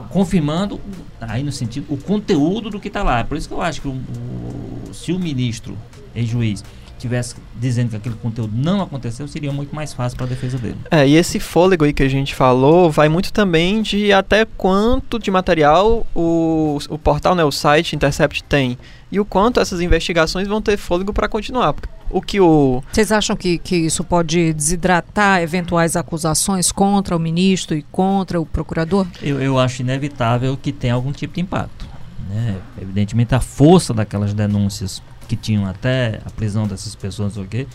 confirmando, 0.10 0.82
aí 1.22 1.44
no 1.44 1.52
sentido, 1.52 1.86
o 1.88 1.98
conteúdo 1.98 2.70
do 2.70 2.80
que 2.80 2.88
está 2.88 3.04
lá. 3.04 3.20
É 3.20 3.24
por 3.24 3.38
isso 3.38 3.48
que 3.48 3.54
eu 3.54 3.62
acho 3.62 3.82
que 3.82 3.88
o, 3.88 3.92
o, 3.92 4.94
se 4.94 5.14
o 5.14 5.20
ministro, 5.20 5.78
ex-juiz, 6.16 6.64
tivesse 6.98 7.36
dizendo 7.56 7.90
que 7.90 7.96
aquele 7.96 8.16
conteúdo 8.16 8.54
não 8.56 8.82
aconteceu, 8.82 9.28
seria 9.28 9.52
muito 9.52 9.76
mais 9.76 9.94
fácil 9.94 10.18
para 10.18 10.26
a 10.26 10.30
defesa 10.30 10.58
dele. 10.58 10.78
É, 10.92 11.08
e 11.08 11.16
esse 11.16 11.40
fôlego 11.40 11.86
aí 11.86 11.94
que 11.94 12.04
a 12.04 12.10
gente 12.10 12.34
falou 12.36 12.90
vai 12.90 13.10
muito 13.10 13.32
também 13.32 13.82
de 13.82 14.12
até 14.12 14.46
quanto 14.46 15.20
de 15.20 15.32
material 15.32 16.06
o, 16.16 16.78
o 16.90 16.98
portal, 16.98 17.36
né, 17.36 17.44
o 17.44 17.52
site 17.52 17.96
Intercept 17.96 18.44
tem 18.44 18.78
e 19.12 19.20
o 19.20 19.26
quanto 19.26 19.60
essas 19.60 19.82
investigações 19.82 20.48
vão 20.48 20.62
ter 20.62 20.78
fôlego 20.78 21.14
para 21.14 21.28
continuar. 21.28 21.76
O 22.10 22.22
que 22.22 22.40
o 22.40 22.84
Vocês 22.92 23.12
acham 23.12 23.36
que, 23.36 23.58
que 23.58 23.76
isso 23.76 24.04
pode 24.04 24.54
desidratar 24.54 25.42
eventuais 25.42 25.96
acusações 25.96 26.72
contra 26.72 27.16
o 27.16 27.20
ministro 27.20 27.76
e 27.76 27.82
contra 27.92 28.40
o 28.40 28.46
procurador? 28.46 29.08
Eu, 29.22 29.42
eu 29.42 29.58
acho 29.58 29.82
inevitável 29.82 30.58
que 30.58 30.72
tenha 30.72 30.94
algum 30.94 31.12
tipo 31.12 31.34
de 31.34 31.42
impacto. 31.42 31.86
Né? 32.30 32.58
Evidentemente, 32.82 33.34
a 33.34 33.40
força 33.40 33.94
daquelas 33.94 34.34
denúncias 34.34 35.02
que 35.26 35.36
tinham 35.36 35.66
até 35.66 36.22
a 36.26 36.30
prisão 36.30 36.68
dessas 36.68 36.96
pessoas, 36.96 37.38
ok? 37.38 37.68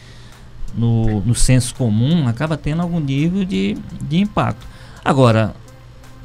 No, 0.74 1.20
no 1.20 1.34
senso 1.34 1.74
comum, 1.74 2.28
acaba 2.28 2.56
tendo 2.56 2.82
algum 2.82 3.00
nível 3.00 3.44
de, 3.44 3.76
de 4.02 4.18
impacto. 4.18 4.66
Agora, 5.04 5.54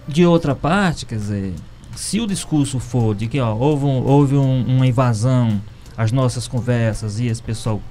de 0.07 0.25
outra 0.25 0.53
parte, 0.53 1.05
quer 1.05 1.15
dizer, 1.15 1.53
se 1.95 2.19
o 2.19 2.27
discurso 2.27 2.79
for 2.79 3.15
de 3.15 3.27
que 3.27 3.39
ó, 3.39 3.55
houve, 3.55 3.85
um, 3.85 4.05
houve 4.05 4.35
um, 4.35 4.65
uma 4.65 4.85
invasão 4.85 5.61
às 5.97 6.11
nossas 6.11 6.47
conversas 6.47 7.19
e 7.19 7.27
esse 7.27 7.41
pessoal, 7.41 7.81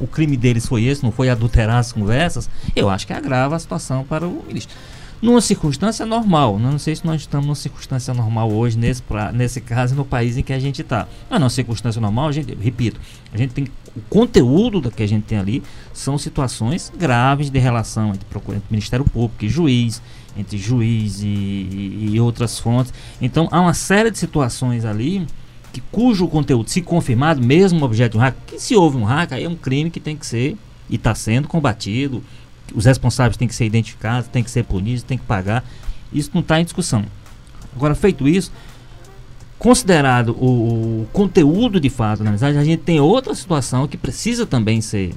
o 0.00 0.06
crime 0.06 0.36
deles 0.36 0.66
foi 0.66 0.84
esse, 0.84 1.02
não 1.02 1.12
foi 1.12 1.28
adulterar 1.28 1.78
as 1.78 1.92
conversas, 1.92 2.48
eu 2.74 2.88
acho 2.90 3.06
que 3.06 3.12
agrava 3.12 3.54
a 3.54 3.58
situação 3.58 4.04
para 4.04 4.26
o 4.26 4.42
ministro 4.46 4.74
numa 5.22 5.40
circunstância 5.40 6.04
normal. 6.04 6.58
Né? 6.58 6.68
Não 6.68 6.78
sei 6.78 6.96
se 6.96 7.06
nós 7.06 7.20
estamos 7.20 7.46
numa 7.46 7.54
circunstância 7.54 8.12
normal 8.12 8.52
hoje, 8.52 8.76
nesse, 8.76 9.00
pra, 9.00 9.30
nesse 9.30 9.60
caso, 9.60 9.94
no 9.94 10.04
país 10.04 10.36
em 10.36 10.42
que 10.42 10.52
a 10.52 10.58
gente 10.58 10.82
está. 10.82 11.06
Mas 11.30 11.38
numa 11.38 11.48
circunstância 11.48 12.00
normal, 12.00 12.28
a 12.28 12.32
gente, 12.32 12.54
repito, 12.60 13.00
a 13.32 13.38
gente 13.38 13.54
tem. 13.54 13.68
O 13.94 14.00
conteúdo 14.08 14.80
do 14.80 14.90
que 14.90 15.02
a 15.02 15.06
gente 15.06 15.24
tem 15.24 15.38
ali 15.38 15.62
são 15.92 16.16
situações 16.16 16.90
graves 16.98 17.50
de 17.50 17.58
relação 17.58 18.08
entre, 18.08 18.26
entre 18.36 18.64
Ministério 18.70 19.04
Público 19.04 19.44
e 19.44 19.48
juiz, 19.50 20.00
entre 20.34 20.56
juiz 20.56 21.22
e, 21.22 21.26
e, 21.26 22.10
e 22.14 22.20
outras 22.20 22.58
fontes. 22.58 22.92
Então 23.20 23.48
há 23.50 23.60
uma 23.60 23.74
série 23.74 24.10
de 24.10 24.16
situações 24.16 24.86
ali 24.86 25.26
que, 25.74 25.82
cujo 25.92 26.26
conteúdo, 26.26 26.70
se 26.70 26.80
confirmado, 26.80 27.42
mesmo 27.42 27.84
objeto 27.84 28.12
de 28.12 28.18
um 28.18 28.20
hack, 28.20 28.34
que 28.46 28.58
se 28.58 28.74
houve 28.74 28.96
um 28.96 29.04
hack, 29.04 29.32
aí 29.32 29.44
é 29.44 29.48
um 29.48 29.56
crime 29.56 29.90
que 29.90 30.00
tem 30.00 30.16
que 30.16 30.24
ser 30.24 30.56
e 30.88 30.96
está 30.96 31.14
sendo 31.14 31.46
combatido 31.46 32.22
os 32.74 32.84
responsáveis 32.84 33.36
têm 33.36 33.48
que 33.48 33.54
ser 33.54 33.66
identificados, 33.66 34.28
têm 34.28 34.42
que 34.42 34.50
ser 34.50 34.64
punidos, 34.64 35.02
têm 35.02 35.18
que 35.18 35.24
pagar. 35.24 35.64
Isso 36.12 36.30
não 36.34 36.40
está 36.40 36.60
em 36.60 36.64
discussão. 36.64 37.04
Agora, 37.74 37.94
feito 37.94 38.28
isso, 38.28 38.52
considerado 39.58 40.30
o, 40.30 41.02
o, 41.02 41.08
conteúdo 41.12 41.80
de 41.80 41.88
fato 41.88 42.22
na 42.22 42.30
amizade, 42.30 42.58
a 42.58 42.64
gente 42.64 42.82
tem 42.82 43.00
outra 43.00 43.34
situação 43.34 43.86
que 43.88 43.96
precisa 43.96 44.44
também 44.44 44.80
ser, 44.80 45.14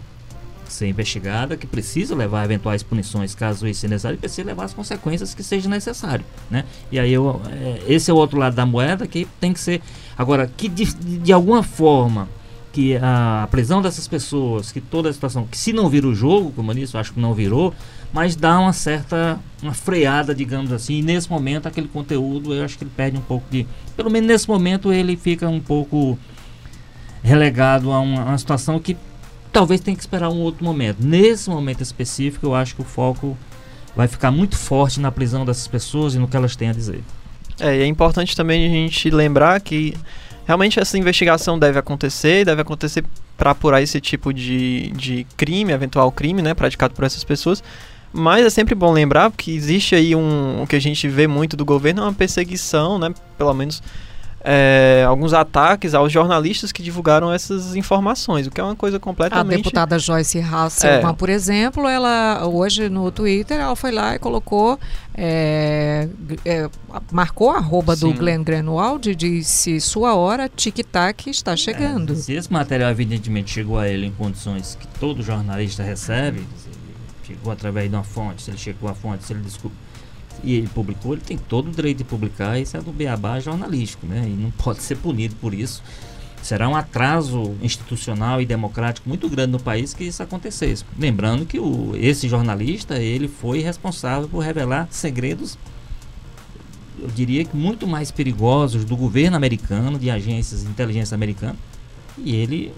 ser 0.67 0.87
investigada, 0.87 1.57
que 1.57 1.67
precisa 1.67 2.15
levar 2.15 2.45
eventuais 2.45 2.81
punições 2.81 3.35
caso 3.35 3.67
isso 3.67 3.81
seja 3.81 3.91
necessário, 3.91 4.15
e 4.15 4.19
precisa 4.19 4.47
levar 4.47 4.65
as 4.65 4.73
consequências 4.73 5.33
que 5.33 5.43
seja 5.43 5.67
necessário. 5.67 6.23
Né? 6.49 6.63
E 6.91 6.99
aí 6.99 7.11
eu, 7.11 7.41
é, 7.51 7.81
esse 7.87 8.09
é 8.09 8.13
o 8.13 8.17
outro 8.17 8.37
lado 8.37 8.55
da 8.55 8.65
moeda 8.65 9.05
que 9.05 9.27
tem 9.39 9.51
que 9.51 9.59
ser. 9.59 9.81
Agora, 10.17 10.47
que 10.47 10.69
de, 10.69 10.85
de 10.93 11.33
alguma 11.33 11.61
forma 11.61 12.29
que 12.75 12.97
a 12.97 13.47
prisão 13.49 13.81
dessas 13.81 14.05
pessoas, 14.05 14.69
que 14.69 14.81
toda 14.81 15.09
a 15.09 15.13
situação, 15.13 15.47
que 15.47 15.57
se 15.57 15.71
não 15.71 15.87
vira 15.87 16.05
o 16.05 16.13
jogo, 16.13 16.51
como 16.51 16.71
eu 16.71 16.75
disse, 16.75 16.93
eu 16.93 16.99
acho 16.99 17.13
que 17.13 17.19
não 17.21 17.33
virou, 17.33 17.73
mas 18.11 18.35
dá 18.35 18.59
uma 18.59 18.73
certa 18.73 19.39
uma 19.63 19.73
freada, 19.73 20.35
digamos 20.35 20.73
assim, 20.73 20.95
e 20.95 21.01
nesse 21.01 21.29
momento 21.29 21.69
aquele 21.69 21.87
conteúdo 21.87 22.53
eu 22.53 22.65
acho 22.65 22.77
que 22.77 22.83
ele 22.83 22.91
perde 22.93 23.17
um 23.17 23.21
pouco 23.21 23.45
de. 23.49 23.65
Pelo 23.95 24.11
menos 24.11 24.27
nesse 24.27 24.49
momento 24.49 24.91
ele 24.91 25.15
fica 25.15 25.47
um 25.47 25.61
pouco 25.61 26.19
relegado 27.23 27.93
a 27.93 27.99
uma, 28.01 28.25
uma 28.25 28.37
situação 28.37 28.77
que 28.77 28.97
talvez 29.53 29.79
tenha 29.79 29.95
que 29.95 30.03
esperar 30.03 30.29
um 30.29 30.41
outro 30.41 30.65
momento. 30.65 30.97
Nesse 30.99 31.49
momento 31.49 31.81
específico, 31.81 32.45
eu 32.45 32.53
acho 32.53 32.75
que 32.75 32.81
o 32.81 32.85
foco 32.85 33.37
vai 33.95 34.09
ficar 34.09 34.31
muito 34.31 34.57
forte 34.57 34.99
na 34.99 35.13
prisão 35.13 35.45
dessas 35.45 35.65
pessoas 35.65 36.13
e 36.13 36.19
no 36.19 36.27
que 36.27 36.35
elas 36.35 36.57
têm 36.57 36.71
a 36.71 36.73
dizer. 36.73 37.01
É, 37.57 37.77
e 37.77 37.83
é 37.83 37.85
importante 37.85 38.35
também 38.35 38.65
a 38.65 38.69
gente 38.69 39.09
lembrar 39.09 39.61
que 39.61 39.95
realmente 40.45 40.79
essa 40.79 40.97
investigação 40.97 41.57
deve 41.57 41.79
acontecer, 41.79 42.45
deve 42.45 42.61
acontecer 42.61 43.03
para 43.37 43.51
apurar 43.51 43.81
esse 43.81 43.99
tipo 43.99 44.33
de, 44.33 44.91
de 44.91 45.25
crime, 45.35 45.71
eventual 45.71 46.11
crime, 46.11 46.41
né, 46.41 46.53
praticado 46.53 46.93
por 46.93 47.03
essas 47.03 47.23
pessoas. 47.23 47.63
Mas 48.13 48.45
é 48.45 48.49
sempre 48.49 48.73
bom 48.73 48.93
lembrar 48.93 49.29
que 49.31 49.53
existe 49.53 49.93
aí 49.93 50.15
um 50.15 50.61
o 50.63 50.67
que 50.67 50.75
a 50.75 50.79
gente 50.79 51.07
vê 51.07 51.27
muito 51.27 51.57
do 51.57 51.65
governo 51.65 52.01
é 52.01 52.05
uma 52.05 52.13
perseguição, 52.13 52.97
né, 52.97 53.13
pelo 53.37 53.53
menos 53.53 53.83
é, 54.47 55.03
alguns 55.07 55.33
ataques 55.33 55.95
aos 55.95 56.11
jornalistas 56.11 56.71
que 56.71 56.83
divulgaram 56.83 57.33
essas 57.33 57.75
informações, 57.75 58.45
o 58.45 58.51
que 58.51 58.61
é 58.61 58.63
uma 58.63 58.75
coisa 58.75 58.99
completamente... 58.99 59.53
A 59.53 59.57
deputada 59.57 59.97
Joyce 59.97 60.39
Hasselman, 60.39 61.09
é. 61.09 61.13
por 61.13 61.29
exemplo, 61.29 61.87
ela 61.87 62.45
hoje 62.45 62.87
no 62.87 63.11
Twitter, 63.11 63.59
ela 63.59 63.75
foi 63.75 63.91
lá 63.91 64.13
e 64.13 64.19
colocou, 64.19 64.79
é, 65.15 66.07
é, 66.45 66.69
marcou 67.11 67.49
a 67.49 67.57
arroba 67.57 67.95
Sim. 67.95 68.11
do 68.11 68.19
Glenn 68.19 68.43
Greenwald 68.43 69.09
e 69.09 69.15
disse, 69.15 69.81
sua 69.81 70.13
hora, 70.13 70.47
tic-tac, 70.47 71.27
está 71.27 71.53
é, 71.53 71.57
chegando. 71.57 72.15
se 72.15 72.33
esse 72.33 72.53
material 72.53 72.91
evidentemente 72.91 73.51
chegou 73.51 73.79
a 73.79 73.89
ele 73.89 74.05
em 74.05 74.11
condições 74.11 74.77
que 74.79 74.85
todo 74.99 75.23
jornalista 75.23 75.81
recebe, 75.81 76.47
chegou 77.23 77.51
através 77.51 77.89
de 77.89 77.95
uma 77.95 78.03
fonte, 78.03 78.43
se 78.43 78.51
ele 78.51 78.59
chegou 78.59 78.87
à 78.87 78.93
fonte, 78.93 79.23
se 79.23 79.33
ele 79.33 79.41
descobriu 79.41 79.84
e 80.43 80.53
ele 80.53 80.67
publicou, 80.67 81.13
ele 81.13 81.21
tem 81.21 81.37
todo 81.37 81.69
o 81.69 81.71
direito 81.71 81.99
de 81.99 82.03
publicar, 82.03 82.59
isso 82.59 82.77
é 82.77 82.81
do 82.81 82.91
beabá 82.91 83.39
jornalístico, 83.39 84.05
né? 84.05 84.23
E 84.27 84.31
não 84.31 84.51
pode 84.51 84.81
ser 84.81 84.97
punido 84.97 85.35
por 85.35 85.53
isso. 85.53 85.83
Será 86.41 86.69
um 86.69 86.75
atraso 86.75 87.55
institucional 87.61 88.39
e 88.39 88.45
democrático 88.45 89.09
muito 89.09 89.27
grande 89.27 89.53
no 89.53 89.59
país 89.59 89.93
que 89.93 90.03
isso 90.03 90.21
acontecesse. 90.21 90.85
Lembrando 90.97 91.45
que 91.45 91.59
o, 91.59 91.95
esse 91.95 92.29
jornalista, 92.29 92.99
ele 92.99 93.27
foi 93.27 93.61
responsável 93.61 94.29
por 94.29 94.39
revelar 94.39 94.87
segredos, 94.91 95.57
eu 96.99 97.07
diria 97.09 97.43
que 97.43 97.57
muito 97.57 97.87
mais 97.87 98.11
perigosos 98.11 98.85
do 98.85 98.95
governo 98.95 99.35
americano, 99.35 99.97
de 99.97 100.09
agências 100.09 100.63
de 100.63 100.69
inteligência 100.69 101.15
americana, 101.15 101.55
e 102.17 102.35
ele 102.35 102.71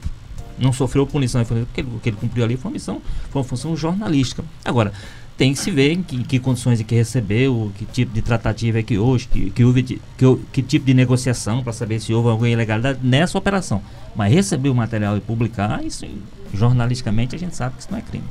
não 0.57 0.73
sofreu 0.73 1.05
punição 1.05 1.43
porque 1.45 1.81
o 1.81 1.99
que 1.99 2.09
ele 2.09 2.17
cumpriu 2.17 2.43
ali 2.43 2.57
foi 2.57 2.69
uma 2.69 2.73
missão, 2.73 3.01
foi 3.29 3.41
uma 3.41 3.47
função 3.47 3.75
jornalística. 3.75 4.43
Agora, 4.65 4.91
tem 5.37 5.53
que 5.53 5.59
se 5.59 5.69
ver 5.69 5.91
em 5.91 6.01
que, 6.01 6.23
que 6.23 6.39
condições 6.39 6.81
é 6.81 6.83
que 6.83 6.95
recebeu, 6.95 7.71
que 7.77 7.85
tipo 7.85 8.11
de 8.11 8.21
tratativa 8.23 8.79
é 8.79 8.83
que 8.83 8.97
hoje, 8.97 9.27
que, 9.27 9.51
que 9.51 9.63
houve, 9.63 9.83
que, 9.83 9.99
que 10.51 10.63
tipo 10.63 10.85
de 10.85 10.95
negociação 10.95 11.63
para 11.63 11.71
saber 11.71 11.99
se 11.99 12.11
houve 12.11 12.29
alguma 12.29 12.49
ilegalidade 12.49 12.99
nessa 13.03 13.37
operação. 13.37 13.81
Mas 14.15 14.33
receber 14.33 14.69
o 14.69 14.75
material 14.75 15.15
e 15.15 15.21
publicar, 15.21 15.83
isso 15.83 16.07
jornalisticamente 16.53 17.35
a 17.35 17.39
gente 17.39 17.55
sabe 17.55 17.75
que 17.75 17.81
isso 17.81 17.91
não 17.91 17.99
é 17.99 18.01
crime. 18.01 18.25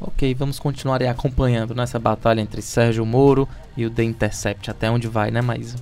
Ok, 0.00 0.34
vamos 0.34 0.58
continuar 0.58 1.02
aí 1.02 1.08
acompanhando 1.08 1.74
nessa 1.74 1.98
batalha 1.98 2.40
entre 2.40 2.62
Sérgio 2.62 3.04
Moro 3.04 3.46
e 3.76 3.84
o 3.84 3.90
The 3.90 4.04
Intercept. 4.04 4.70
Até 4.70 4.90
onde 4.90 5.08
vai, 5.08 5.30
né, 5.30 5.42
Maísa? 5.42 5.76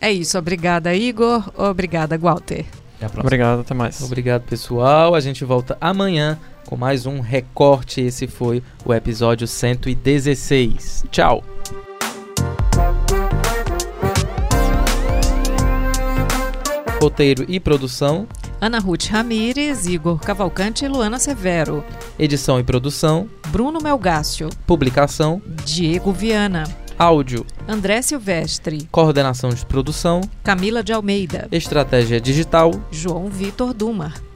É 0.00 0.12
isso. 0.12 0.38
Obrigada, 0.38 0.94
Igor. 0.94 1.50
Obrigada, 1.56 2.16
Walter. 2.16 2.64
Até 2.96 3.06
a 3.06 3.08
próxima. 3.08 3.22
Obrigado, 3.22 3.60
até 3.60 3.74
mais. 3.74 4.00
Obrigado, 4.02 4.42
pessoal. 4.42 5.14
A 5.14 5.20
gente 5.20 5.44
volta 5.44 5.76
amanhã 5.80 6.38
com 6.70 6.76
mais 6.76 7.04
um 7.04 7.18
recorte. 7.18 8.00
Esse 8.00 8.28
foi 8.28 8.62
o 8.84 8.94
episódio 8.94 9.44
116. 9.44 11.04
Tchau! 11.10 11.42
Roteiro 17.02 17.44
e 17.48 17.58
produção, 17.58 18.28
Ana 18.60 18.78
Ruth 18.78 19.06
Ramires, 19.06 19.86
Igor 19.86 20.20
Cavalcante 20.20 20.84
e 20.84 20.88
Luana 20.88 21.18
Severo. 21.18 21.82
edição 22.18 22.60
e 22.60 22.62
produção, 22.62 23.28
Bruno 23.48 23.80
Melgácio. 23.82 24.50
publicação, 24.66 25.42
Diego 25.64 26.12
Viana. 26.12 26.64
áudio, 26.98 27.44
André 27.66 28.02
Silvestre. 28.02 28.86
coordenação 28.92 29.50
de 29.50 29.64
produção, 29.64 30.20
Camila 30.44 30.84
de 30.84 30.92
Almeida. 30.92 31.48
estratégia 31.50 32.20
digital, 32.20 32.70
João 32.92 33.28
Vitor 33.28 33.72
Dumar. 33.72 34.29